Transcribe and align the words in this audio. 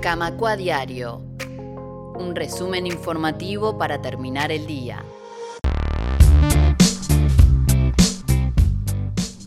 Camacua 0.00 0.56
Diario. 0.56 1.22
Un 2.18 2.34
resumen 2.34 2.86
informativo 2.86 3.78
para 3.78 4.00
terminar 4.02 4.52
el 4.52 4.66
día. 4.66 5.02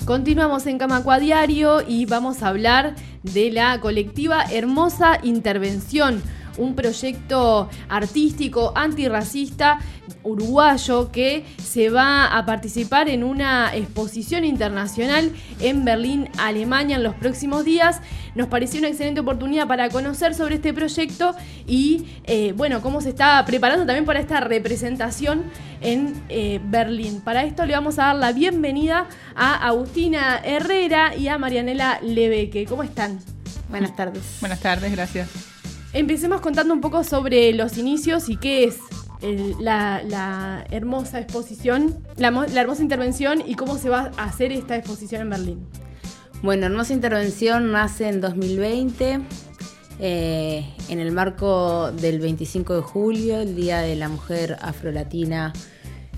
Continuamos 0.06 0.66
en 0.66 0.78
Camacua 0.80 1.20
Diario 1.20 1.82
y 1.88 2.06
vamos 2.06 2.42
a 2.42 2.48
hablar 2.48 2.96
de 3.24 3.52
la 3.52 3.80
colectiva 3.80 4.44
Hermosa 4.44 5.20
Intervención 5.24 6.24
un 6.60 6.76
proyecto 6.76 7.70
artístico 7.88 8.74
antirracista 8.76 9.80
uruguayo 10.24 11.12
que 11.12 11.46
se 11.58 11.90
va 11.90 12.38
a 12.38 12.46
participar 12.46 13.10
en 13.10 13.24
una 13.24 13.76
exposición 13.76 14.44
internacional 14.44 15.32
en 15.60 15.86
Berlín, 15.86 16.30
Alemania, 16.38 16.98
en 16.98 17.04
los 17.04 17.16
próximos 17.16 17.66
días. 17.66 18.02
Nos 18.36 18.48
pareció 18.48 18.80
una 18.80 18.90
excelente 18.90 19.22
oportunidad 19.22 19.68
para 19.68 19.90
conocer 19.90 20.36
sobre 20.36 20.56
este 20.56 20.74
proyecto 20.74 21.36
y, 21.68 22.06
eh, 22.26 22.54
bueno, 22.56 22.82
cómo 22.82 23.02
se 23.02 23.10
está 23.10 23.44
preparando 23.46 23.86
también 23.86 24.06
para 24.06 24.20
esta 24.20 24.40
representación 24.40 25.44
en 25.82 26.22
eh, 26.30 26.60
Berlín. 26.66 27.22
Para 27.22 27.44
esto 27.44 27.66
le 27.66 27.74
vamos 27.74 27.98
a 28.00 28.08
dar 28.08 28.16
la 28.16 28.32
bienvenida 28.34 29.08
a 29.36 29.68
Agustina 29.68 30.40
Herrera 30.44 31.16
y 31.16 31.28
a 31.28 31.38
Marianela 31.38 32.00
Lebeque. 32.02 32.66
¿Cómo 32.66 32.84
están? 32.84 33.20
Buenas 33.70 33.96
tardes. 33.96 34.38
Buenas 34.42 34.60
tardes, 34.60 34.92
gracias. 34.92 35.59
Empecemos 35.94 36.42
contando 36.42 36.74
un 36.74 36.82
poco 36.82 37.04
sobre 37.04 37.52
los 37.54 37.78
inicios 37.80 38.30
y 38.30 38.38
qué 38.38 38.66
es 38.66 38.78
la, 39.60 40.66
hermosa 40.70 41.20
exposición, 41.20 41.98
la, 42.16 42.28
hermosa 42.56 42.84
intervención 42.84 43.42
y 43.46 43.56
cómo 43.56 43.78
se 43.78 43.90
va 43.90 44.12
a 44.18 44.26
hacer 44.26 44.52
esta 44.52 44.76
exposición 44.76 45.24
en 45.24 45.30
Berlín. 45.32 45.68
Bueno, 46.44 46.68
Hermosa 46.68 46.94
Intervención 46.94 47.72
nace 47.72 48.08
en 48.08 48.22
2020 48.22 49.20
eh, 50.00 50.66
en 50.88 51.00
el 51.00 51.12
marco 51.12 51.92
del 51.92 52.20
25 52.20 52.76
de 52.76 52.82
julio, 52.82 53.42
el 53.42 53.56
Día 53.56 53.80
de 53.80 53.96
la 53.96 54.08
Mujer 54.08 54.58
Afrolatina 54.62 55.52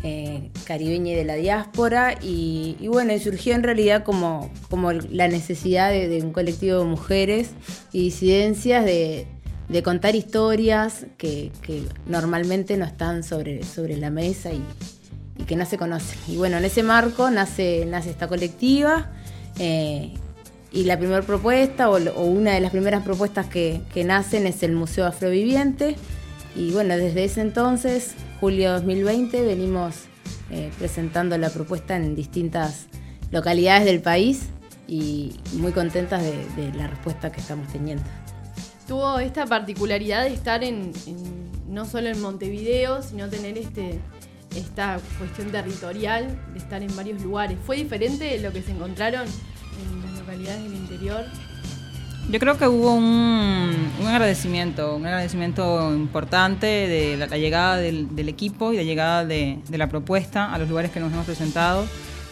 eh, 0.03 0.51
Caribeña 0.65 1.13
y 1.13 1.15
de 1.15 1.23
la 1.25 1.35
Diáspora. 1.35 2.17
Y, 2.21 2.75
bueno, 2.87 3.17
surgió 3.19 3.55
en 3.55 3.63
realidad 3.63 4.03
como, 4.03 4.51
como 4.69 4.91
la 4.91 5.29
necesidad 5.29 5.91
de 5.91 6.19
un 6.21 6.33
colectivo 6.33 6.79
de 6.79 6.85
mujeres 6.85 7.51
y 7.91 8.03
disidencias 8.03 8.85
de 8.85 9.25
de 9.71 9.83
contar 9.83 10.15
historias 10.15 11.05
que, 11.17 11.51
normalmente 12.05 12.75
no 12.77 12.85
están 12.85 13.23
sobre, 13.23 13.63
sobre 13.63 13.95
la 13.95 14.09
mesa 14.09 14.51
y, 14.51 14.61
que 15.45 15.55
no 15.55 15.65
se 15.65 15.77
conocen. 15.77 16.19
Y 16.27 16.35
bueno, 16.35 16.57
en 16.57 16.65
ese 16.65 16.83
marco 16.83 17.31
nace, 17.31 17.85
nace 17.87 18.11
esta 18.11 18.27
colectiva 18.27 19.09
eh, 19.57 20.11
y 20.71 20.83
la 20.83 20.99
primera 20.99 21.21
propuesta 21.23 21.89
o, 21.89 22.23
una 22.25 22.51
de 22.51 22.59
las 22.59 22.71
primeras 22.71 23.03
propuestas 23.03 23.47
que, 23.47 23.81
nacen 24.05 24.45
es 24.45 24.61
el 24.61 24.73
Museo 24.73 25.05
Afroviviente. 25.05 25.95
Y 26.55 26.71
bueno, 26.71 26.97
desde 26.97 27.23
ese 27.23 27.41
entonces, 27.41 28.11
julio 28.41 28.73
2020, 28.73 29.41
venimos 29.43 29.95
eh, 30.51 30.69
presentando 30.77 31.37
la 31.37 31.49
propuesta 31.49 31.95
en 31.95 32.13
distintas 32.13 32.87
localidades 33.31 33.85
del 33.85 34.01
país 34.01 34.47
y 34.87 35.37
muy 35.53 35.71
contentas 35.71 36.21
de 36.21 36.73
la 36.77 36.87
respuesta 36.87 37.31
que 37.31 37.39
estamos 37.39 37.71
teniendo 37.71 38.03
tuvo 38.91 39.19
esta 39.19 39.45
particularidad 39.45 40.25
de 40.25 40.33
estar 40.33 40.65
en, 40.65 40.91
no 41.69 41.85
solo 41.85 42.09
en 42.09 42.21
Montevideo, 42.21 43.01
sino 43.01 43.29
tener 43.29 43.57
este, 43.57 44.01
esta 44.53 44.99
cuestión 45.17 45.49
territorial 45.49 46.37
de 46.51 46.59
estar 46.59 46.83
en 46.83 46.93
varios 46.93 47.21
lugares. 47.21 47.57
¿Fue 47.65 47.77
diferente 47.77 48.25
de 48.25 48.39
lo 48.39 48.51
que 48.51 48.61
se 48.61 48.71
encontraron 48.71 49.25
en 49.29 50.01
las 50.01 50.19
localidades 50.19 50.63
del 50.63 50.73
interior? 50.73 51.23
Yo 52.29 52.37
creo 52.37 52.57
que 52.57 52.67
hubo 52.67 52.93
un, 52.93 53.73
agradecimiento, 54.05 54.97
un 54.97 55.05
agradecimiento 55.05 55.95
importante 55.95 56.67
de 56.67 57.15
la, 57.15 57.27
llegada 57.37 57.77
del, 57.77 58.27
equipo 58.27 58.73
y 58.73 58.75
la 58.75 58.83
llegada 58.83 59.23
de 59.23 59.61
la 59.69 59.87
propuesta 59.87 60.53
a 60.53 60.57
los 60.57 60.67
lugares 60.67 60.91
que 60.91 60.99
nos 60.99 61.13
hemos 61.13 61.25
presentado. 61.25 61.85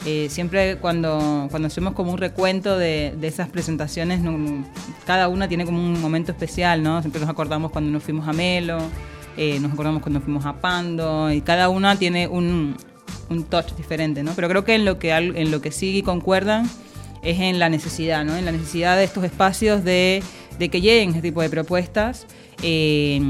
Eh, 0.06 0.28
siempre 0.30 0.78
cuando, 0.78 1.48
cuando 1.52 1.68
hacemos 1.68 1.94
como 1.94 2.12
un 2.12 2.18
recuento 2.18 2.78
de, 2.78 3.16
esas 3.22 3.50
presentaciones, 3.50 4.22
cada 5.06 5.28
una 5.28 5.48
tiene 5.48 5.66
como 5.66 5.78
un 5.78 6.00
momento 6.00 6.32
especial, 6.32 6.82
¿no? 6.82 7.02
Siempre 7.02 7.20
nos 7.20 7.30
acordamos 7.30 7.72
cuando 7.72 7.92
nos 7.92 8.04
fuimos 8.04 8.28
a 8.28 8.34
Melo, 8.34 8.80
eh, 9.36 9.60
nos 9.60 9.74
acordamos 9.74 10.02
cuando 10.02 10.22
fuimos 10.22 10.46
a 10.46 10.54
Pando, 10.62 11.32
y 11.32 11.42
cada 11.42 11.70
una 11.70 11.98
tiene 11.98 12.28
un, 12.28 12.78
un 13.30 13.44
touch 13.44 13.74
diferente, 13.76 14.24
¿no? 14.24 14.32
Pero 14.36 14.48
creo 14.48 14.64
que 14.64 14.76
en 14.76 14.86
lo 14.86 15.00
que, 15.00 15.12
en 15.12 15.52
lo 15.52 15.62
que 15.62 15.72
sí 15.72 16.02
concuerdan 16.02 16.70
es 17.22 17.40
en 17.42 17.60
la 17.60 17.68
necesidad, 17.68 18.24
¿no? 18.24 18.38
En 18.38 18.46
la 18.46 18.54
necesidad 18.54 18.96
de 18.96 19.04
estos 19.04 19.26
espacios 19.26 19.84
de, 19.84 20.24
de 20.58 20.70
que 20.70 20.80
lleguen 20.80 21.10
este 21.10 21.22
tipo 21.22 21.42
de 21.42 21.50
propuestas 21.50 22.26
eh, 22.64 23.22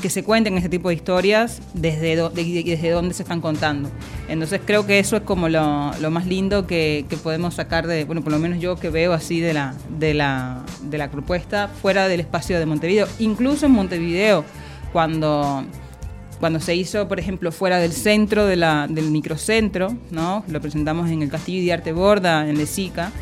que 0.00 0.10
se 0.10 0.22
cuenten 0.22 0.56
este 0.56 0.68
tipo 0.68 0.88
de 0.88 0.94
historias 0.94 1.60
desde, 1.74 2.16
desde 2.30 2.90
dónde 2.90 3.14
se 3.14 3.22
están 3.22 3.40
contando. 3.40 3.90
Entonces 4.28 4.60
creo 4.64 4.86
que 4.86 4.98
eso 4.98 5.16
es 5.16 5.22
como 5.22 5.48
lo, 5.48 5.92
más 6.10 6.26
lindo 6.26 6.66
que, 6.66 7.04
podemos 7.22 7.54
sacar 7.54 7.86
de, 7.86 8.04
bueno, 8.04 8.22
por 8.22 8.32
lo 8.32 8.38
menos 8.38 8.60
yo 8.60 8.76
que 8.76 8.90
veo 8.90 9.12
así 9.12 9.40
de 9.40 9.52
la, 9.52 9.74
de, 9.98 10.14
la, 10.14 10.64
de 10.82 10.98
la 10.98 11.10
propuesta 11.10 11.68
fuera 11.68 12.08
del 12.08 12.20
espacio 12.20 12.58
de 12.58 12.66
Montevideo. 12.66 13.06
Incluso 13.18 13.66
en 13.66 13.72
Montevideo, 13.72 14.44
cuando 14.92 15.64
cuando 16.40 16.58
se 16.58 16.74
hizo, 16.74 17.06
por 17.06 17.20
ejemplo, 17.20 17.52
fuera 17.52 17.78
del 17.78 17.92
centro 17.92 18.46
de 18.46 18.56
la, 18.56 18.86
del 18.88 19.10
microcentro, 19.10 19.94
¿no? 20.10 20.42
lo 20.48 20.58
presentamos 20.62 21.10
en 21.10 21.22
el 21.22 21.28
Castillo 21.28 21.62
de 21.62 21.72
Arte 21.74 21.92
Borda, 21.92 22.48
en 22.48 22.56
Lezica, 22.56 23.12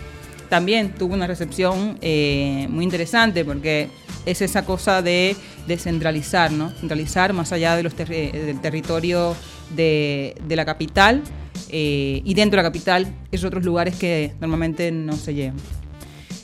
también 0.49 0.95
tuvo 0.95 1.15
una 1.15 1.27
recepción 1.27 1.99
eh, 2.01 2.67
muy 2.71 2.85
interesante 2.85 3.45
porque 3.45 3.91
es 4.27 4.43
esa 4.43 4.65
cosa 4.65 5.03
de 5.03 5.37
descentralizar, 5.67 6.53
¿no? 6.53 6.71
Centralizar 6.71 7.33
más 7.33 7.53
allá 7.53 7.77
de 7.77 7.83
los 7.83 7.97
del 7.97 8.61
territorio 8.61 9.37
de, 9.75 10.35
la 10.49 10.65
capital 10.65 11.23
eh, 11.71 12.23
y 12.25 12.35
dentro 12.35 12.59
de 12.59 12.63
la 12.65 12.69
capital 12.69 13.15
es 13.31 13.45
otros 13.45 13.65
lugares 13.65 13.97
que 13.97 14.35
normalmente 14.41 14.91
no 14.93 15.17
se 15.17 15.35
llevan. 15.35 15.57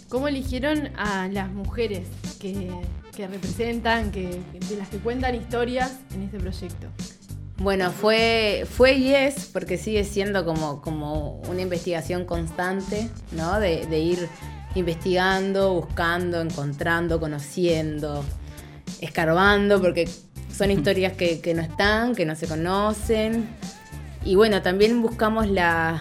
¿Cómo 0.08 0.28
eligieron 0.28 0.90
a 0.96 1.28
las 1.28 1.50
mujeres 1.50 2.06
que, 2.40 2.70
representan, 3.16 4.12
que, 4.12 4.40
de 4.68 4.76
las 4.76 4.88
que 4.88 4.98
cuentan 4.98 5.34
historias 5.34 5.98
en 6.14 6.22
este 6.22 6.38
proyecto? 6.38 6.86
Bueno, 7.56 7.90
fue, 7.90 8.66
fue 8.68 8.94
y 8.94 9.14
es, 9.14 9.46
porque 9.52 9.78
sigue 9.78 10.04
siendo 10.04 10.44
como, 10.44 10.82
como 10.82 11.40
una 11.48 11.62
investigación 11.62 12.24
constante, 12.24 13.08
¿no? 13.32 13.58
de 13.60 13.98
ir 13.98 14.28
investigando, 14.74 15.74
buscando, 15.74 16.40
encontrando, 16.40 17.20
conociendo, 17.20 18.24
escarbando, 19.00 19.80
porque 19.80 20.08
son 20.52 20.70
historias 20.70 21.12
que, 21.14 21.52
no 21.54 21.62
están, 21.62 22.14
que 22.14 22.24
no 22.24 22.34
se 22.34 22.46
conocen. 22.46 23.48
Y 24.24 24.36
bueno, 24.36 24.62
también 24.62 25.02
buscamos 25.02 25.48
la, 25.48 26.00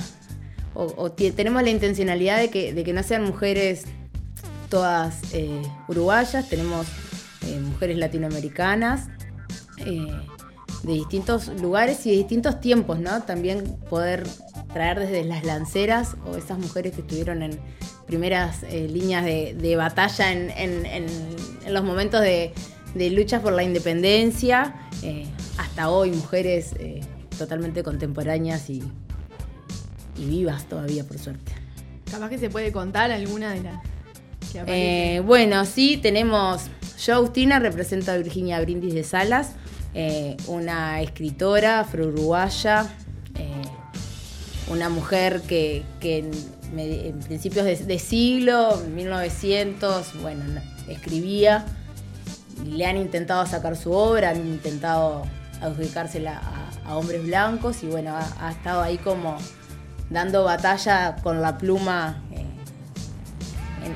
o, 0.73 1.11
tenemos 1.11 1.63
la 1.63 1.69
intencionalidad 1.69 2.37
de 2.37 2.49
que, 2.49 2.73
de 2.73 2.83
que, 2.83 2.93
no 2.93 3.03
sean 3.03 3.23
mujeres 3.23 3.85
todas 4.69 5.19
eh, 5.33 5.61
uruguayas, 5.87 6.49
tenemos 6.49 6.87
eh, 7.47 7.59
mujeres 7.59 7.97
latinoamericanas. 7.97 9.07
Eh, 9.85 10.07
de 10.83 10.93
distintos 10.93 11.47
lugares 11.61 12.05
y 12.05 12.11
de 12.11 12.17
distintos 12.17 12.59
tiempos, 12.59 12.99
¿no? 12.99 13.23
También 13.23 13.77
poder 13.89 14.25
traer 14.73 14.99
desde 14.99 15.23
las 15.23 15.43
lanceras 15.43 16.17
o 16.25 16.35
esas 16.35 16.57
mujeres 16.57 16.93
que 16.93 17.01
estuvieron 17.01 17.43
en 17.43 17.59
primeras 18.05 18.63
eh, 18.63 18.87
líneas 18.87 19.25
de, 19.25 19.75
batalla 19.75 20.31
en, 20.31 21.05
los 21.69 21.83
momentos 21.83 22.21
de, 22.21 22.53
lucha 23.11 23.41
por 23.41 23.53
la 23.53 23.63
independencia, 23.63 24.75
eh, 25.01 25.25
hasta 25.57 25.89
hoy 25.89 26.11
mujeres 26.11 26.73
eh, 26.79 27.01
totalmente 27.37 27.83
contemporáneas 27.83 28.69
y, 28.69 28.83
vivas 30.17 30.65
todavía, 30.65 31.03
por 31.03 31.17
suerte. 31.17 31.51
Capaz 32.09 32.29
que 32.29 32.37
se 32.37 32.49
puede 32.49 32.71
contar 32.71 33.11
alguna 33.11 33.51
de 33.51 33.63
las... 33.63 35.25
bueno, 35.25 35.65
sí, 35.65 35.97
tenemos... 35.97 36.63
Yo, 37.03 37.15
Agustina, 37.15 37.59
represento 37.59 38.11
a 38.11 38.17
Virginia 38.17 38.61
Brindis 38.61 38.93
de 38.93 39.03
Salas, 39.03 39.53
una 40.47 41.01
escritora 41.01 41.81
afro-uruguaya, 41.81 42.89
una 44.73 44.89
mujer 44.89 45.41
que, 45.41 45.85
en, 46.01 47.19
principios 47.19 47.65
de, 47.65 47.99
siglo, 47.99 48.77
1900, 48.93 50.21
bueno, 50.21 50.43
escribía, 50.89 51.65
le 52.65 52.85
han 52.85 52.97
intentado 52.97 53.45
sacar 53.45 53.77
su 53.77 53.91
obra, 53.91 54.31
han 54.31 54.37
intentado 54.37 55.23
adjudicársela 55.61 56.41
a, 56.85 56.97
hombres 56.97 57.25
blancos 57.25 57.83
y 57.83 57.87
bueno, 57.87 58.13
ha, 58.15 58.51
estado 58.51 58.81
ahí 58.81 58.97
como 58.97 59.37
dando 60.09 60.43
batalla 60.43 61.15
con 61.23 61.41
la 61.41 61.57
pluma 61.57 62.21
eh, 62.31 62.45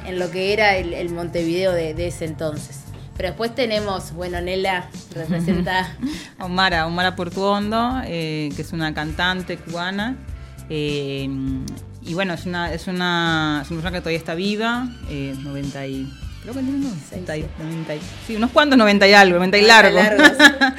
en, 0.08 0.20
lo 0.20 0.32
que 0.32 0.54
era 0.54 0.78
el, 0.78 1.10
Montevideo 1.10 1.74
de, 1.74 2.08
ese 2.08 2.26
entonces. 2.26 2.84
Pero 3.18 3.30
después 3.30 3.54
tenemos, 3.56 4.14
bueno, 4.14 4.40
Nela 4.42 4.90
representa... 5.14 5.98
Omara, 6.40 6.86
Omara 6.86 7.16
Portuondo, 7.16 8.00
eh, 8.06 8.50
que 8.56 8.62
es 8.62 8.72
una 8.74 8.94
cantante 8.94 9.58
cubana 9.58 10.16
eh, 10.70 11.30
y 12.04 12.14
bueno, 12.14 12.34
es 12.34 12.46
una, 12.46 12.74
es 12.74 12.88
una, 12.88 13.62
es 13.64 13.70
una 13.72 13.78
persona 13.82 13.92
que 13.92 14.00
todavía 14.02 14.18
está 14.20 14.36
viva, 14.36 14.88
93 15.10 16.08
creo 16.44 16.54
que 16.54 16.60
tiene 16.62 16.78
unos 16.78 16.94
90, 17.12 17.38
y- 17.38 17.46
90 17.60 17.96
y- 17.96 18.00
sí, 18.26 18.36
unos 18.38 18.52
cuantos 18.52 18.78
90 18.78 19.08
y 19.08 19.14
algo, 19.14 19.36
90 19.38 19.58
y 19.58 19.62
90 19.62 19.90
largo. 19.92 20.24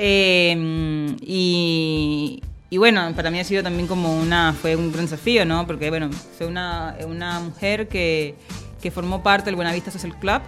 Eh, 0.00 1.16
y, 1.22 2.40
y 2.70 2.76
bueno, 2.76 3.12
para 3.16 3.30
mí 3.32 3.40
ha 3.40 3.44
sido 3.44 3.64
también 3.64 3.88
como 3.88 4.16
una, 4.20 4.52
fue 4.52 4.76
un 4.76 4.92
gran 4.92 5.06
desafío, 5.06 5.44
¿no? 5.44 5.66
Porque 5.66 5.90
bueno, 5.90 6.10
fue 6.36 6.46
una, 6.46 6.94
una 7.06 7.40
mujer 7.40 7.88
que, 7.88 8.36
que 8.80 8.90
formó 8.92 9.22
parte 9.24 9.46
del 9.46 9.56
Buenavista 9.56 9.90
Social 9.90 10.16
Club, 10.20 10.40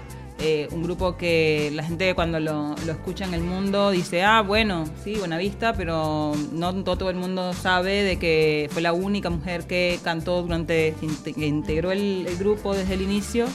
eh, 0.42 0.68
un 0.72 0.82
grupo 0.82 1.16
que 1.16 1.70
la 1.74 1.82
gente 1.82 2.14
cuando 2.14 2.40
lo, 2.40 2.74
lo 2.86 2.92
escucha 2.92 3.24
en 3.26 3.34
el 3.34 3.42
mundo 3.42 3.90
dice, 3.90 4.22
ah, 4.22 4.40
bueno, 4.40 4.84
sí, 5.04 5.16
Buenavista, 5.16 5.74
pero 5.74 6.32
no 6.52 6.74
todo, 6.82 7.10
el 7.10 7.16
mundo 7.16 7.52
sabe 7.52 8.02
de 8.02 8.18
que 8.18 8.68
fue 8.72 8.80
la 8.80 8.92
única 8.92 9.28
mujer 9.28 9.66
que 9.66 9.98
cantó 10.02 10.40
durante, 10.42 10.94
que 11.34 11.46
integró 11.46 11.92
el, 11.92 12.26
grupo 12.38 12.74
desde 12.74 12.94
el 12.94 13.02
inicio 13.02 13.46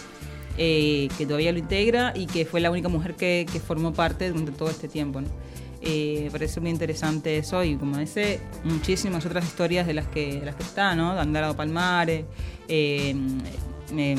eh, 0.58 1.10
que 1.18 1.26
todavía 1.26 1.52
lo 1.52 1.58
integra 1.58 2.14
y 2.16 2.28
que 2.28 2.46
fue 2.46 2.60
la 2.62 2.70
única 2.70 2.88
mujer 2.88 3.16
que, 3.16 3.48
que 3.52 3.60
formó 3.60 3.92
parte 3.94 4.30
durante 4.30 4.52
todo 4.52 4.70
este 4.70 4.88
tiempo. 4.88 5.22
¿no? 5.22 5.28
Eh, 5.88 6.30
parece 6.32 6.60
muy 6.62 6.72
interesante 6.72 7.38
eso 7.38 7.64
y 7.64 7.76
como 7.76 7.98
dice, 7.98 8.40
muchísimas 8.64 9.26
otras 9.26 9.46
historias 9.46 9.86
de 9.86 9.94
las 9.94 10.08
que, 10.08 10.42
las 10.44 10.56
que 10.56 10.64
está, 10.64 10.96
¿no? 10.96 11.12
Andara 11.12 11.54
Palmares, 11.54 12.26
eh, 13.92 14.16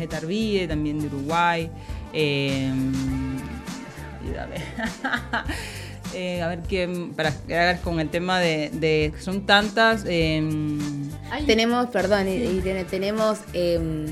de 0.00 0.06
Tarbide, 0.06 0.68
también 0.68 0.98
de 1.00 1.06
Uruguay. 1.06 1.70
eh, 2.12 2.72
ayúdame. 4.22 4.56
Eh, 6.12 6.42
a 6.42 6.48
ver, 6.48 6.58
quién, 6.68 7.12
para 7.12 7.30
quedar 7.46 7.80
con 7.82 8.00
el 8.00 8.08
tema 8.08 8.40
de, 8.40 8.68
son 9.20 9.46
tantas. 9.46 10.04
eh, 10.08 10.42
Ay, 11.30 11.44
Tenemos, 11.46 11.86
perdón, 11.90 12.26
y, 12.26 12.32
y 12.34 12.60
ten- 12.64 12.84
tenemos 12.88 13.38
eh, 13.52 14.06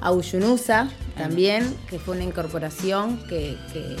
a 0.00 0.10
Uyunusa 0.12 0.88
también, 1.18 1.76
que 1.90 1.98
fue 1.98 2.14
una 2.14 2.24
incorporación 2.24 3.18
que, 3.28 3.58
que- 3.74 3.96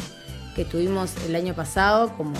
que 0.54 0.64
tuvimos 0.64 1.12
el 1.28 1.34
año 1.36 1.52
pasado, 1.52 2.16
como 2.16 2.32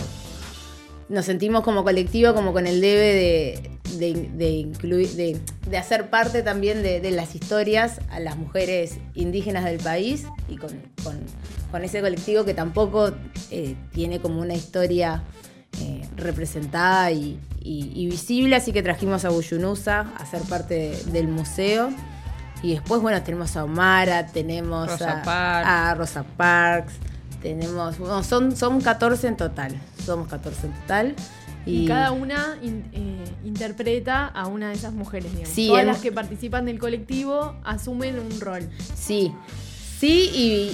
nos 1.10 1.26
sentimos 1.26 1.62
como 1.62 1.84
colectivo, 1.84 2.32
como 2.32 2.54
con 2.54 2.66
el 2.66 2.80
debe 2.80 3.12
de, 3.12 3.75
de- 3.98 4.28
de 4.34 4.50
incluir, 4.50 5.08
de, 5.10 5.40
de 5.68 5.78
hacer 5.78 6.10
parte 6.10 6.42
también 6.42 6.82
de, 6.82 7.00
de 7.00 7.10
las 7.10 7.34
historias 7.34 8.00
a 8.10 8.20
las 8.20 8.36
mujeres 8.36 8.98
indígenas 9.14 9.64
del 9.64 9.78
país 9.78 10.24
y 10.48 10.56
con, 10.56 10.70
con- 11.02 11.20
con 11.70 11.84
ese 11.84 12.00
colectivo 12.00 12.44
que 12.44 12.54
tampoco 12.54 13.12
eh, 13.50 13.76
tiene 13.92 14.20
como 14.20 14.40
una 14.40 14.54
historia 14.54 15.22
eh, 15.80 16.02
representada 16.16 17.10
y, 17.10 17.38
y- 17.60 17.90
y 17.94 18.06
visible, 18.06 18.56
así 18.56 18.72
que 18.72 18.82
trajimos 18.82 19.24
a 19.24 19.28
Buyunusa 19.30 20.12
a 20.16 20.26
ser 20.26 20.40
parte 20.42 20.74
de- 20.74 21.04
del 21.12 21.28
museo. 21.28 21.90
Y 22.62 22.70
después, 22.72 23.02
bueno, 23.02 23.22
tenemos 23.22 23.54
a 23.56 23.64
Omara, 23.64 24.26
tenemos 24.28 24.88
Rosa 24.88 25.20
a, 25.20 25.22
Parks. 25.22 25.68
a 25.70 25.94
Rosa 25.94 26.24
Parks, 26.38 26.94
tenemos, 27.42 27.98
bueno, 27.98 28.22
son, 28.24 28.56
son 28.56 28.80
14 28.80 29.28
en 29.28 29.36
total, 29.36 29.78
somos 30.04 30.26
14 30.28 30.66
en 30.68 30.72
total. 30.72 31.14
Y 31.66 31.86
cada 31.86 32.12
una 32.12 32.58
in- 32.62 32.84
eh, 32.92 33.24
interpreta 33.44 34.26
a 34.26 34.46
una 34.46 34.68
de 34.68 34.74
esas 34.74 34.92
mujeres, 34.92 35.30
digamos. 35.32 35.50
Sí, 35.54 35.66
Todas 35.68 35.82
hemos- 35.82 35.94
las 35.96 36.02
que 36.02 36.12
participan 36.12 36.64
del 36.66 36.78
colectivo 36.78 37.56
asumen 37.64 38.18
un 38.18 38.40
rol. 38.40 38.68
Sí, 38.94 39.32
sí, 39.98 40.30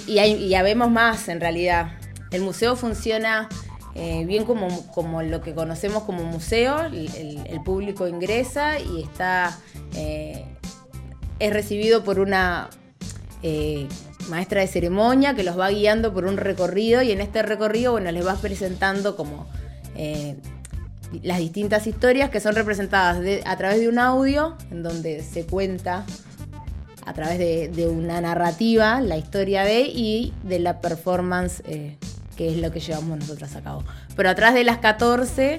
y, 0.06 0.12
y, 0.12 0.18
hay- 0.18 0.44
y 0.54 0.62
vemos 0.62 0.90
más 0.90 1.28
en 1.28 1.40
realidad. 1.40 1.92
El 2.30 2.42
museo 2.42 2.76
funciona 2.76 3.48
eh, 3.94 4.24
bien 4.26 4.44
como, 4.46 4.86
como 4.92 5.22
lo 5.22 5.42
que 5.42 5.54
conocemos 5.54 6.04
como 6.04 6.24
museo. 6.24 6.80
El, 6.86 7.14
el- 7.14 7.46
el 7.46 7.62
público 7.62 8.08
ingresa 8.08 8.78
y 8.80 9.02
está 9.02 9.58
eh, 9.94 10.46
es 11.38 11.52
recibido 11.52 12.02
por 12.04 12.18
una 12.18 12.70
eh, 13.42 13.86
maestra 14.30 14.60
de 14.62 14.66
ceremonia 14.68 15.34
que 15.34 15.42
los 15.42 15.58
va 15.58 15.68
guiando 15.68 16.14
por 16.14 16.24
un 16.24 16.36
recorrido 16.38 17.02
y 17.02 17.10
en 17.12 17.20
este 17.20 17.42
recorrido, 17.42 17.92
bueno, 17.92 18.10
les 18.12 18.26
va 18.26 18.34
presentando 18.36 19.14
como 19.16 19.46
las 21.22 21.38
distintas 21.38 21.86
historias 21.86 22.30
que 22.30 22.40
son 22.40 22.54
representadas 22.54 23.20
de- 23.20 23.42
a 23.44 23.56
través 23.56 23.80
de 23.80 23.88
un 23.88 23.98
audio 23.98 24.56
en 24.70 24.82
donde 24.82 25.22
se 25.22 25.44
cuenta 25.44 26.04
a 27.04 27.12
través 27.12 27.38
de, 27.38 27.88
una 27.88 28.20
narrativa 28.20 29.00
la 29.00 29.16
historia 29.16 29.64
de 29.64 29.82
y 29.82 30.32
de 30.44 30.58
la 30.58 30.80
performance 30.80 31.62
eh, 31.66 31.96
que 32.36 32.48
es 32.48 32.56
lo 32.58 32.70
que 32.70 32.80
llevamos 32.80 33.18
nosotras 33.18 33.56
a 33.56 33.62
cabo. 33.62 33.84
Pero 34.16 34.30
atrás 34.30 34.54
de 34.54 34.64
las 34.64 34.78
14, 34.78 35.58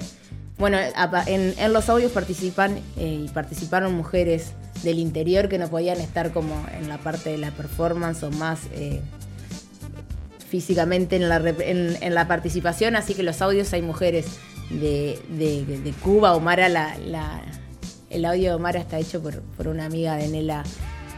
bueno, 0.58 0.78
en, 1.26 1.72
los 1.72 1.88
audios 1.88 2.12
participan 2.12 2.78
eh, 2.96 3.24
y 3.26 3.28
participaron 3.28 3.94
mujeres 3.94 4.52
del 4.82 4.98
interior 4.98 5.48
que 5.48 5.58
no 5.58 5.68
podían 5.68 6.00
estar 6.00 6.32
como 6.32 6.54
en 6.76 6.88
la 6.88 6.98
parte 6.98 7.30
de 7.30 7.38
la 7.38 7.50
performance 7.50 8.22
o 8.22 8.30
más 8.30 8.60
eh, 8.72 9.00
físicamente 10.48 11.16
en 11.16 11.28
la, 11.28 11.36
en 11.36 12.14
la 12.14 12.26
participación, 12.28 12.96
así 12.96 13.14
que 13.14 13.22
los 13.22 13.42
audios 13.42 13.72
hay 13.72 13.82
mujeres 13.82 14.26
de, 14.70 15.18
de- 15.30 15.64
de 15.78 15.92
Cuba, 15.92 16.34
Omara, 16.34 16.68
la, 16.68 16.96
la- 16.98 17.42
el 18.10 18.24
audio 18.24 18.50
de 18.50 18.54
Omara 18.54 18.80
está 18.80 18.98
hecho 18.98 19.20
por, 19.22 19.40
por 19.42 19.68
una 19.68 19.86
amiga 19.86 20.14
de 20.16 20.28
Nela 20.28 20.62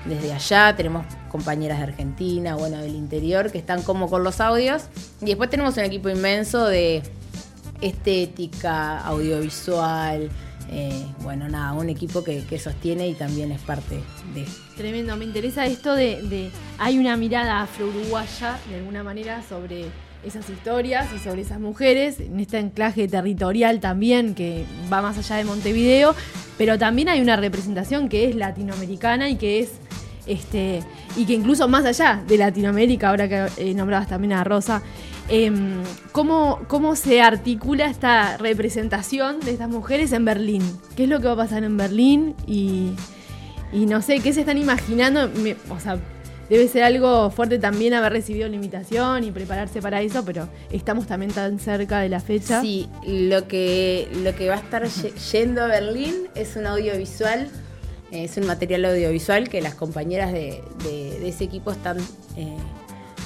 desde 0.06 0.32
allá, 0.32 0.74
tenemos 0.76 1.04
compañeras 1.30 1.78
de 1.78 1.84
Argentina, 1.84 2.54
bueno, 2.54 2.78
del 2.78 2.94
interior, 2.94 3.50
que 3.50 3.58
están 3.58 3.82
como 3.82 4.08
con 4.08 4.22
los 4.22 4.40
audios, 4.40 4.84
y 5.20 5.26
después 5.26 5.50
tenemos 5.50 5.76
un 5.76 5.84
equipo 5.84 6.08
inmenso 6.08 6.64
de 6.66 7.02
estética, 7.80 9.00
audiovisual, 9.00 10.30
eh, 10.70 11.06
bueno, 11.20 11.48
nada, 11.48 11.72
un 11.74 11.88
equipo 11.88 12.24
que, 12.24 12.44
que 12.44 12.58
sostiene 12.58 13.08
y 13.08 13.14
también 13.14 13.52
es 13.52 13.60
parte 13.60 14.00
de... 14.34 14.44
Tremendo, 14.76 15.16
me 15.16 15.24
interesa 15.24 15.66
esto 15.66 15.94
de, 15.94 16.22
de- 16.22 16.50
hay 16.78 16.98
una 16.98 17.16
mirada 17.16 17.62
afro-uruguaya 17.62 18.58
de 18.68 18.76
alguna 18.76 19.02
manera 19.02 19.42
sobre 19.48 19.86
esas 20.26 20.48
historias 20.50 21.08
y 21.14 21.18
sobre 21.18 21.42
esas 21.42 21.60
mujeres, 21.60 22.20
en 22.20 22.40
este 22.40 22.58
anclaje 22.58 23.06
territorial 23.08 23.80
también 23.80 24.34
que 24.34 24.64
va 24.92 25.00
más 25.00 25.16
allá 25.18 25.36
de 25.36 25.44
Montevideo, 25.44 26.14
pero 26.58 26.78
también 26.78 27.08
hay 27.08 27.20
una 27.20 27.36
representación 27.36 28.08
que 28.08 28.28
es 28.28 28.34
latinoamericana 28.34 29.28
y 29.28 29.36
que 29.36 29.60
es 29.60 29.72
este 30.26 30.82
y 31.16 31.24
que 31.24 31.34
incluso 31.34 31.68
más 31.68 31.84
allá 31.84 32.22
de 32.26 32.36
Latinoamérica, 32.36 33.10
ahora 33.10 33.28
que 33.28 33.46
eh, 33.56 33.74
nombrabas 33.74 34.08
también 34.08 34.32
a 34.32 34.42
Rosa, 34.42 34.82
em, 35.28 35.82
¿cómo, 36.12 36.60
¿cómo 36.66 36.96
se 36.96 37.22
articula 37.22 37.86
esta 37.86 38.36
representación 38.36 39.40
de 39.40 39.52
estas 39.52 39.68
mujeres 39.68 40.12
en 40.12 40.24
Berlín? 40.24 40.62
¿Qué 40.96 41.04
es 41.04 41.08
lo 41.08 41.20
que 41.20 41.28
va 41.28 41.34
a 41.34 41.36
pasar 41.36 41.62
en 41.62 41.76
Berlín? 41.76 42.34
Y, 42.46 42.90
y 43.72 43.86
no 43.86 44.02
sé, 44.02 44.20
¿qué 44.20 44.32
se 44.32 44.40
están 44.40 44.58
imaginando? 44.58 45.30
O 45.70 45.80
sea, 45.80 45.98
debe 46.48 46.68
ser 46.68 46.84
algo 46.84 47.30
fuerte 47.30 47.58
también 47.58 47.94
haber 47.94 48.12
recibido 48.12 48.48
la 48.48 48.54
invitación 48.54 49.24
y 49.24 49.30
prepararse 49.30 49.80
para 49.82 50.00
eso, 50.02 50.24
pero 50.24 50.48
estamos 50.70 51.06
también 51.06 51.32
tan 51.32 51.58
cerca 51.58 52.00
de 52.00 52.08
la 52.08 52.20
fecha. 52.20 52.60
Sí, 52.60 52.88
lo 53.06 53.48
que, 53.48 54.08
lo 54.22 54.34
que 54.34 54.48
va 54.48 54.54
a 54.54 54.58
estar 54.58 54.84
ye- 54.86 55.12
yendo 55.32 55.62
a 55.62 55.66
Berlín 55.66 56.14
es 56.34 56.56
un 56.56 56.66
audiovisual, 56.66 57.48
eh, 58.12 58.24
es 58.24 58.36
un 58.36 58.46
material 58.46 58.84
audiovisual 58.84 59.48
que 59.48 59.60
las 59.60 59.74
compañeras 59.74 60.32
de, 60.32 60.62
de- 60.84 61.18
de 61.18 61.28
ese 61.28 61.44
equipo 61.44 61.72
están 61.72 61.98
eh, 62.36 62.56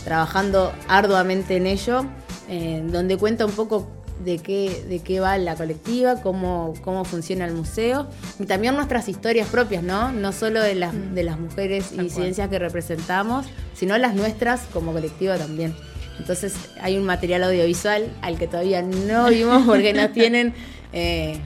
trabajando 0.04 0.72
arduamente 0.88 1.56
en 1.56 1.66
ello, 1.66 2.04
eh, 2.48 2.82
donde 2.86 3.16
cuenta 3.16 3.44
un 3.46 3.52
poco 3.52 3.88
de 4.24 4.38
qué, 4.38 4.84
de 4.88 4.98
qué 5.00 5.20
va 5.20 5.36
la 5.38 5.54
colectiva, 5.56 6.20
cómo, 6.22 6.74
cómo 6.82 7.04
funciona 7.04 7.44
el 7.46 7.52
museo 7.54 8.06
y 8.38 8.44
también 8.44 8.74
nuestras 8.76 9.08
historias 9.08 9.48
propias, 9.48 9.82
¿no? 9.82 10.12
No 10.12 10.32
solo 10.32 10.60
de 10.62 10.74
las, 10.74 10.92
de 11.14 11.22
las 11.22 11.38
mujeres 11.38 11.86
y 11.92 11.94
cual. 11.94 12.06
disidencias 12.08 12.48
que 12.50 12.58
representamos, 12.58 13.46
sino 13.74 13.96
las 13.98 14.14
nuestras 14.14 14.62
como 14.72 14.92
colectiva 14.92 15.36
también. 15.38 15.74
Entonces 16.18 16.52
hay 16.82 16.98
un 16.98 17.04
material 17.04 17.44
audiovisual 17.44 18.06
al 18.20 18.36
que 18.38 18.46
todavía 18.46 18.82
no 18.82 19.28
vimos 19.30 19.62
porque 19.66 19.94
no 19.94 20.10
tienen 20.12 20.52
eh, 20.92 21.40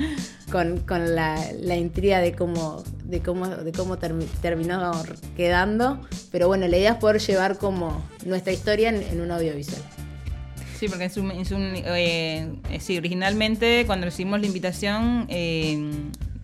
con, 0.50 0.78
con 0.80 1.14
la, 1.14 1.38
la 1.60 1.76
intriga 1.76 2.18
de 2.18 2.32
cómo, 2.34 2.82
de 3.04 3.20
cómo, 3.20 3.46
de 3.48 3.70
cómo 3.72 3.98
termi- 3.98 4.26
terminó 4.42 4.92
quedando. 5.36 6.00
Pero 6.32 6.48
bueno, 6.48 6.66
la 6.66 6.76
idea 6.76 6.92
es 6.92 6.96
poder 6.98 7.20
llevar 7.20 7.56
como 7.58 8.02
nuestra 8.24 8.52
historia 8.52 8.88
en, 8.88 8.96
en 9.02 9.20
un 9.20 9.30
audiovisual. 9.30 9.80
Sí, 10.78 10.88
porque 10.88 11.08
eh, 11.86 12.48
sí, 12.80 12.96
originalmente 12.98 13.84
cuando 13.86 14.06
recibimos 14.06 14.40
la 14.40 14.46
invitación, 14.46 15.26
eh, 15.28 15.76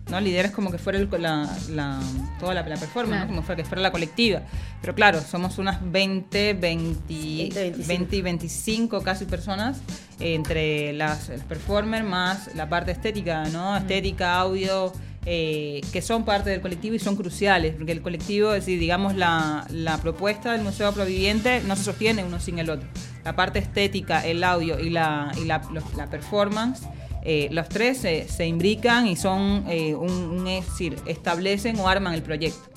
¿no? 0.09 0.19
La 0.19 0.27
idea 0.27 0.43
es 0.43 0.51
como 0.51 0.71
que 0.71 0.77
fuera 0.77 0.97
el- 0.99 1.09
la, 1.19 1.49
la- 1.69 1.99
toda 2.39 2.53
la, 2.53 2.61
la 2.67 2.75
performance, 2.77 3.09
Claro. 3.17 3.21
¿no? 3.21 3.27
como 3.27 3.41
fuera, 3.43 3.61
que 3.61 3.67
fuera 3.67 3.81
la 3.81 3.91
colectiva. 3.91 4.41
Pero 4.81 4.95
claro, 4.95 5.21
somos 5.21 5.57
unas 5.57 5.79
20, 5.91 6.53
20, 6.53 7.03
20, 7.07 7.59
25. 7.61 7.87
20 7.87 8.15
y 8.17 8.21
25 8.21 9.01
casi 9.03 9.25
personas, 9.25 9.77
eh, 10.19 10.33
entre 10.33 10.93
las, 10.93 11.29
las 11.29 11.41
performers 11.43 12.05
más 12.05 12.53
la 12.55 12.67
parte 12.67 12.91
estética, 12.91 13.45
¿no? 13.49 13.77
Estética, 13.77 14.35
audio, 14.39 14.91
eh, 15.25 15.81
que 15.93 16.01
son 16.01 16.25
parte 16.25 16.49
del 16.49 16.61
colectivo 16.61 16.95
y 16.95 16.99
son 16.99 17.15
cruciales, 17.15 17.75
porque 17.75 17.91
el 17.91 18.01
colectivo, 18.01 18.53
es 18.53 18.61
decir, 18.65 18.79
digamos, 18.79 19.15
la, 19.15 19.65
la 19.69 19.97
propuesta 19.99 20.51
del 20.53 20.61
Museo 20.63 20.91
Proviviente 20.93 21.61
no 21.67 21.75
se 21.75 21.83
sostiene 21.83 22.23
uno 22.23 22.39
sin 22.39 22.57
el 22.59 22.69
otro. 22.69 22.87
La 23.23 23.35
parte 23.35 23.59
estética, 23.59 24.25
el 24.25 24.43
audio 24.43 24.79
y 24.79 24.89
la, 24.89 25.31
y 25.39 25.45
la, 25.45 25.61
los- 25.71 25.93
la 25.95 26.07
performance, 26.09 26.81
eh, 27.23 27.49
los 27.51 27.69
tres 27.69 27.99
se, 27.99 28.27
se 28.27 28.47
imbrican 28.47 29.05
y 29.07 29.15
son, 29.15 29.65
eh, 29.69 29.93
un, 29.93 30.11
un- 30.11 30.47
es 30.47 30.65
decir, 30.65 30.95
establecen 31.05 31.77
o 31.79 31.87
arman 31.87 32.13
el 32.15 32.23
proyecto. 32.23 32.69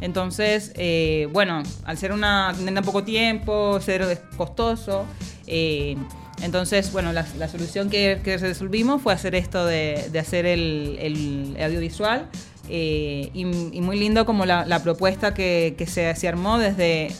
Entonces, 0.00 0.72
eh, 0.74 1.28
bueno, 1.32 1.62
al 1.84 1.96
ser 1.96 2.10
una 2.10 2.52
tienda 2.58 2.82
poco 2.82 3.04
tiempo, 3.04 3.80
ser 3.80 4.20
costoso, 4.36 5.04
eh, 5.46 5.96
entonces, 6.42 6.92
bueno, 6.92 7.12
la, 7.12 7.48
solución 7.48 7.88
que, 7.88 8.20
resolvimos 8.40 9.00
fue 9.00 9.12
hacer 9.12 9.34
esto 9.34 9.64
de, 9.64 10.10
hacer 10.18 10.46
el, 10.46 11.56
audiovisual. 11.62 12.28
Eh, 12.68 13.30
y, 13.34 13.44
muy 13.44 13.98
lindo 13.98 14.24
como 14.24 14.46
la, 14.46 14.80
propuesta 14.82 15.34
que, 15.34 15.74
se, 15.88 16.14
se, 16.14 16.28
armó 16.28 16.58
desde 16.58 17.12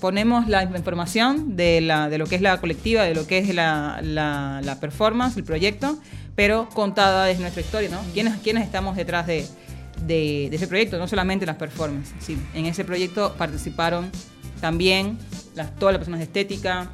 ponemos 0.00 0.48
la 0.48 0.62
información 0.62 1.56
de, 1.56 1.80
la, 1.80 2.08
de 2.08 2.18
lo 2.18 2.26
que 2.26 2.36
es 2.36 2.42
la 2.42 2.60
colectiva, 2.60 3.02
de 3.02 3.14
lo 3.14 3.26
que 3.26 3.38
es 3.38 3.54
la, 3.54 4.00
la, 4.02 4.78
performance, 4.80 5.36
el 5.36 5.44
proyecto, 5.44 5.98
pero 6.34 6.68
contada 6.74 7.26
desde 7.26 7.40
nuestra 7.40 7.62
historia, 7.62 7.88
¿no? 7.90 8.00
¿Quiénes, 8.12 8.36
quiénes 8.42 8.64
estamos 8.64 8.96
detrás 8.96 9.26
de, 9.26 9.46
de, 10.06 10.46
ese 10.46 10.66
proyecto? 10.66 10.98
No 10.98 11.08
solamente 11.08 11.46
las 11.46 11.56
performances. 11.56 12.14
Sí, 12.20 12.38
en 12.54 12.66
ese 12.66 12.84
proyecto 12.84 13.34
participaron 13.36 14.10
también 14.60 15.18
las, 15.54 15.74
todas 15.76 15.92
las 15.92 15.98
personas 15.98 16.20
de 16.20 16.24
estética, 16.24 16.90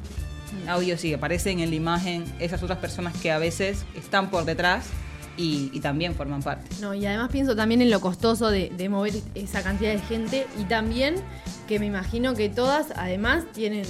audio, 0.67 0.97
sí, 0.97 1.13
aparecen 1.13 1.59
en 1.59 1.69
la 1.69 1.75
imagen 1.75 2.25
esas 2.39 2.61
otras 2.63 2.79
personas 2.79 3.15
que 3.17 3.31
a 3.31 3.39
veces 3.39 3.85
están 3.95 4.29
por 4.29 4.45
detrás 4.45 4.85
y, 5.37 5.79
también 5.79 6.15
forman 6.15 6.43
parte. 6.43 6.67
No, 6.81 6.93
y 6.93 7.05
además 7.05 7.29
pienso 7.31 7.55
también 7.55 7.81
en 7.81 7.89
lo 7.89 8.01
costoso 8.01 8.49
de, 8.51 8.71
de, 8.75 8.89
mover 8.89 9.13
esa 9.35 9.63
cantidad 9.63 9.93
de 9.93 9.99
gente 9.99 10.45
y 10.59 10.65
también 10.65 11.15
que 11.67 11.79
me 11.79 11.85
imagino 11.85 12.35
que 12.35 12.49
todas 12.49 12.87
además 12.97 13.45
tienen 13.53 13.85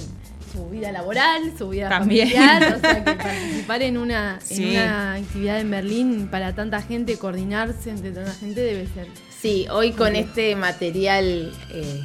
su 0.52 0.68
vida 0.68 0.92
laboral, 0.92 1.52
su 1.56 1.68
vida 1.68 1.88
familiar, 1.88 2.74
o 2.76 2.80
sea 2.80 3.04
que 3.04 3.12
participar 3.16 3.82
en 3.82 3.96
una, 3.96 4.38
en 4.50 4.68
una 4.70 5.14
actividad 5.14 5.60
en 5.60 5.70
Berlín 5.70 6.28
para 6.30 6.54
tanta 6.54 6.82
gente, 6.82 7.16
coordinarse 7.16 7.90
entre 7.90 8.12
tanta 8.12 8.32
gente 8.34 8.60
debe 8.60 8.86
ser. 8.88 9.08
Sí, 9.40 9.66
hoy 9.70 9.92
con 9.92 10.16
este 10.16 10.54
material 10.56 11.52
eh, 11.70 12.02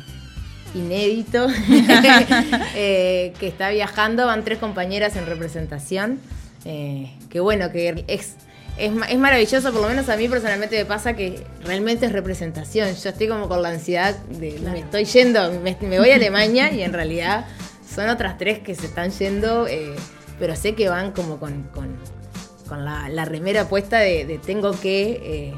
inédito 0.75 1.48
eh, 2.75 3.34
que 3.39 3.48
está 3.48 3.70
viajando, 3.70 4.27
van 4.27 4.44
tres 4.44 4.60
compañeras 4.60 5.15
en 5.15 5.25
representación. 5.25 6.20
Eh, 6.65 7.12
que 7.29 7.39
bueno, 7.39 7.72
que 7.72 8.05
es 8.08 8.36
es, 8.77 9.17
maravilloso, 9.17 9.72
por 9.72 9.82
lo 9.82 9.88
menos 9.88 10.10
a 10.10 10.17
mí 10.17 10.27
personalmente 10.27 10.77
me 10.77 10.86
pasa 10.86 11.15
que 11.15 11.41
realmente 11.63 12.05
es 12.08 12.12
representación. 12.12 12.94
Yo 12.96 13.10
estoy 13.10 13.27
como 13.27 13.48
con 13.48 13.62
la 13.62 13.70
ansiedad 13.70 14.15
de 14.17 14.60
me 14.60 14.79
estoy 14.79 15.05
yendo, 15.05 15.51
me, 15.62 16.00
voy 16.00 16.12
a 16.12 16.15
Alemania 16.15 16.72
y 16.72 16.82
en 16.82 16.91
realidad 16.91 17.46
son 17.88 18.10
otras 18.10 18.38
tres 18.38 18.60
que 18.60 18.75
se 18.75 18.88
están 18.88 19.12
yendo, 19.12 19.67
eh, 19.67 19.96
pero 20.39 20.55
sé 20.55 20.75
que 20.75 20.89
van 20.89 21.12
como 21.12 21.39
con, 21.39 21.70
la, 22.70 23.25
remera 23.25 23.70
puesta 23.70 24.00
de, 24.00 24.39
tengo 24.46 24.72
que 24.72 25.22
eh, 25.24 25.53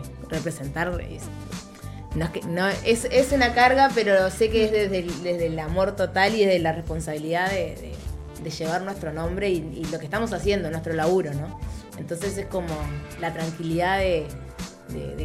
representar. 2.25 2.73
Es, 2.83 3.03
no 3.03 3.09
es, 3.11 3.31
una 3.31 3.53
carga, 3.53 3.89
pero 3.93 4.29
sé 4.29 4.49
que 4.49 4.65
es 4.65 4.71
desde 4.91 5.45
el, 5.45 5.59
amor 5.59 5.95
total 5.95 6.35
y 6.35 6.45
desde 6.45 6.59
la 6.59 6.71
responsabilidad 6.71 7.49
de, 7.49 7.93
llevar 8.57 8.81
nuestro 8.81 9.11
nombre 9.11 9.49
y, 9.49 9.85
lo 9.91 9.99
que 9.99 10.05
estamos 10.05 10.31
haciendo, 10.33 10.69
nuestro 10.71 10.93
laburo, 10.93 11.33
¿no? 11.33 11.59
Entonces 11.97 12.37
es 12.37 12.45
como 12.45 12.73
la 13.19 13.33
tranquilidad 13.33 13.99
de, 13.99 14.27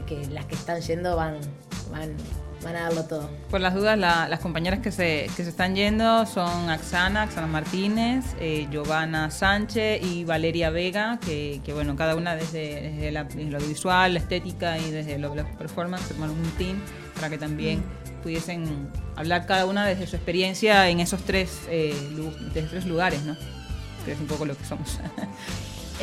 que 0.07 0.27
las 0.31 0.47
que 0.47 0.55
están 0.55 0.81
yendo 0.81 1.17
van, 1.17 1.39
van, 1.91 2.17
van 2.63 2.77
a 2.77 2.83
darlo 2.83 3.05
todo. 3.05 3.31
Por 3.51 3.61
las 3.61 3.75
dudas, 3.75 3.99
las 3.99 4.41
compañeras 4.41 4.81
que 4.81 4.93
se, 4.93 5.29
que 5.37 5.45
se 5.45 5.51
están 5.51 5.75
yendo 5.75 6.27
son 6.27 6.71
Axana, 6.71 7.23
Axana 7.23 7.47
Martínez, 7.47 8.25
eh, 8.41 8.67
Giovanna 8.71 9.31
Sánchez 9.31 10.03
y 10.03 10.25
Valeria 10.25 10.71
Vega, 10.71 11.19
que, 11.21 11.61
bueno, 11.73 11.97
cada 11.97 12.17
una 12.17 12.37
desde, 12.37 12.93
desde, 12.93 13.13
la, 13.13 13.25
lo 13.25 13.57
audiovisual, 13.59 14.15
la 14.15 14.21
estética 14.21 14.79
y 14.79 14.91
desde 14.91 15.19
lo, 15.19 15.35
la 15.35 15.45
performance, 15.45 16.03
formaron 16.05 16.39
un 16.39 16.51
team 16.53 16.81
para 17.15 17.31
que 17.31 17.39
también 17.39 17.81
mm. 17.81 18.23
pudiesen 18.23 18.89
hablar 19.17 19.47
cada 19.47 19.67
una 19.67 19.87
desde 19.87 20.07
su 20.07 20.17
experiencia 20.17 20.89
en 20.89 21.01
esos 21.01 21.23
tres, 21.23 21.61
eh, 21.69 21.95
tres 22.53 22.87
lugares, 22.87 23.23
¿no? 23.23 23.37
Que 24.05 24.13
es 24.13 24.21
un 24.21 24.27
poco 24.27 24.45
lo 24.45 24.57
que 24.57 24.65
somos. 24.65 24.99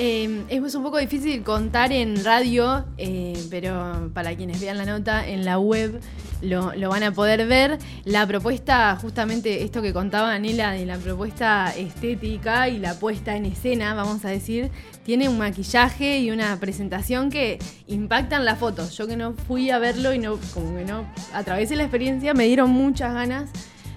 Eh, 0.02 0.46
es 0.48 0.76
un 0.76 0.84
poco 0.84 0.98
difícil 0.98 1.44
contar 1.44 1.92
en 1.92 2.24
radio, 2.24 2.86
eh, 2.98 3.34
pero 3.50 4.10
para 4.14 4.34
quienes 4.34 4.62
vean 4.62 4.78
la 4.78 4.86
nota 4.86 5.28
en 5.28 5.44
la 5.44 5.60
web 5.60 6.00
lo, 6.42 6.90
van 6.90 7.04
a 7.04 7.12
poder 7.12 7.46
ver. 7.48 7.78
La 8.06 8.26
propuesta, 8.26 8.98
justamente 9.02 9.64
esto 9.64 9.82
que 9.82 9.94
contaba 9.94 10.34
Anela 10.34 10.72
de 10.72 10.86
la 10.86 10.98
propuesta 10.98 11.74
estética 11.76 12.70
y 12.70 12.80
la 12.80 12.94
puesta 12.96 13.36
en 13.36 13.46
escena, 13.46 13.94
vamos 13.94 14.26
a 14.26 14.30
decir, 14.30 14.72
tiene 15.04 15.30
un 15.30 15.38
maquillaje 15.38 16.20
y 16.20 16.32
una 16.32 16.60
presentación 16.60 17.30
que 17.30 17.60
impactan 17.88 18.46
las 18.46 18.60
fotos. 18.60 18.98
Yo 18.98 19.08
que 19.08 19.16
no 19.16 19.34
fui 19.34 19.70
a 19.70 19.80
verlo 19.80 20.14
y 20.14 20.20
no, 20.20 20.38
como 20.54 20.76
que 20.76 20.86
no 20.86 21.06
atravesé 21.34 21.76
la 21.76 21.84
experiencia, 21.84 22.34
me 22.34 22.46
dieron 22.46 22.70
muchas 22.70 23.14
ganas 23.14 23.50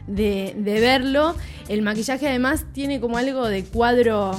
de, 0.07 0.55
de 0.57 0.81
verlo. 0.81 1.37
El 1.69 1.83
maquillaje 1.83 2.29
además 2.29 2.67
tiene 2.73 3.01
como 3.01 3.19
algo 3.19 3.49
de 3.49 3.65
cuadro 3.65 4.37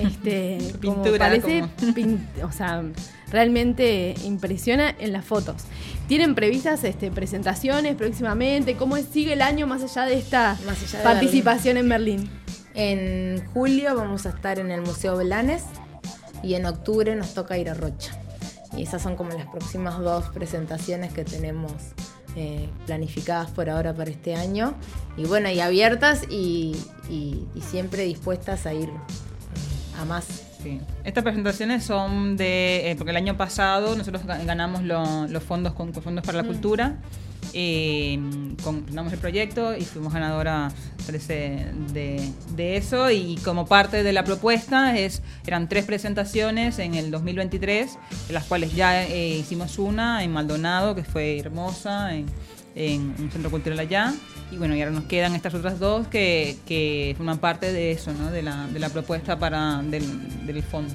este, 0.00 0.58
Pintura, 0.80 1.18
parece, 1.18 1.64
o 2.42 2.52
sea, 2.52 2.82
realmente 3.30 4.14
impresiona 4.24 4.94
en 4.98 5.12
las 5.12 5.24
fotos. 5.24 5.62
¿Tienen 6.08 6.34
previstas 6.34 6.82
este, 6.84 7.10
presentaciones 7.10 7.94
próximamente? 7.94 8.76
¿Cómo 8.76 8.96
sigue 8.96 9.34
el 9.34 9.42
año 9.42 9.66
más 9.66 9.82
allá 9.82 10.06
de 10.06 10.18
esta 10.18 10.58
participación 11.04 11.76
en 11.76 11.88
Berlín? 11.88 12.30
En 12.74 13.44
julio 13.52 13.94
vamos 13.94 14.26
a 14.26 14.30
estar 14.30 14.58
en 14.58 14.70
el 14.70 14.80
Museo 14.82 15.16
Belanes 15.16 15.64
y 16.42 16.54
en 16.54 16.66
octubre 16.66 17.14
nos 17.14 17.34
toca 17.34 17.58
ir 17.58 17.70
a 17.70 17.74
Rocha. 17.74 18.12
Y 18.76 18.82
esas 18.82 19.02
son 19.02 19.16
como 19.16 19.30
las 19.30 19.46
próximas 19.46 19.98
dos 19.98 20.26
presentaciones 20.30 21.12
que 21.12 21.24
tenemos 21.24 21.72
eh, 22.36 22.68
planificadas 22.86 23.50
por 23.50 23.68
ahora 23.68 23.94
para 23.94 24.10
este 24.10 24.34
año. 24.34 24.74
Y 25.16 25.24
bueno, 25.24 25.50
y 25.50 25.60
abiertas 25.60 26.22
y 26.28 26.76
siempre 27.60 28.04
dispuestas 28.04 28.66
a 28.66 28.74
ir 28.74 28.90
más. 30.06 30.26
Estas 31.04 31.24
presentaciones 31.24 31.84
son 31.84 32.36
de, 32.36 32.90
eh, 32.90 32.96
porque 32.96 33.10
el 33.10 33.16
año 33.16 33.36
pasado 33.36 33.96
nosotros 33.96 34.24
ganamos 34.26 34.82
los 34.82 35.42
fondos 35.42 35.72
con, 35.72 35.92
fondos 35.94 36.24
para 36.24 36.38
la 36.38 36.42
mm. 36.44 36.46
cultura, 36.46 36.96
eh, 37.52 38.14
el 38.14 39.18
proyecto 39.18 39.76
y 39.76 39.84
fuimos 39.84 40.12
ganadoras 40.12 40.72
de, 41.08 42.32
de, 42.54 42.76
eso 42.76 43.10
y 43.10 43.36
como 43.44 43.66
parte 43.66 44.04
de 44.04 44.12
la 44.12 44.22
propuesta 44.22 44.96
es, 44.96 45.22
eran 45.46 45.68
tres 45.68 45.84
presentaciones 45.84 46.78
en 46.78 46.94
el 46.94 47.10
2023, 47.10 47.98
de 48.28 48.32
las 48.32 48.44
cuales 48.44 48.74
ya 48.74 49.04
eh, 49.04 49.38
hicimos 49.38 49.78
una 49.78 50.22
en 50.22 50.32
Maldonado, 50.32 50.94
que 50.94 51.02
fue 51.02 51.38
hermosa, 51.38 52.14
en, 52.14 52.26
en 52.74 53.14
un 53.18 53.30
centro 53.30 53.50
cultural 53.50 53.78
allá. 53.78 54.14
Y 54.50 54.56
bueno, 54.56 54.74
y 54.74 54.82
ahora 54.82 54.92
nos 54.92 55.04
quedan 55.04 55.34
estas 55.34 55.54
otras 55.54 55.78
dos 55.78 56.06
que, 56.08 56.56
que 56.66 57.14
forman 57.16 57.38
parte 57.38 57.72
de 57.72 57.92
eso, 57.92 58.12
¿no? 58.12 58.30
de, 58.30 58.42
la, 58.42 58.66
de 58.66 58.78
la 58.78 58.88
propuesta 58.88 59.38
para, 59.38 59.82
del, 59.82 60.46
del 60.46 60.62
fondo. 60.62 60.94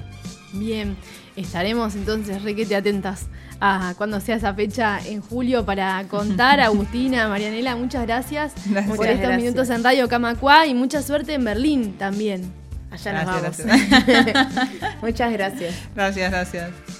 Bien, 0.52 0.96
estaremos 1.36 1.94
entonces 1.94 2.42
requete 2.42 2.76
atentas 2.76 3.26
a 3.60 3.94
cuando 3.96 4.20
sea 4.20 4.36
esa 4.36 4.54
fecha 4.54 5.00
en 5.06 5.20
julio 5.20 5.64
para 5.64 6.04
contar. 6.08 6.60
Agustina, 6.66 7.28
Marianela, 7.28 7.76
muchas 7.76 8.06
gracias, 8.06 8.52
por 8.86 9.06
estos 9.06 9.36
minutos 9.36 9.70
en 9.70 9.82
Radio 9.82 10.08
Camacua 10.08 10.66
y 10.66 10.74
mucha 10.74 11.02
suerte 11.02 11.34
en 11.34 11.44
Berlín 11.44 11.96
también. 11.98 12.52
Allá 12.90 13.24
nos 13.24 13.26
vamos. 13.26 13.58
muchas 15.02 15.32
gracias. 15.32 15.74
Gracias, 15.94 16.30
gracias. 16.30 16.95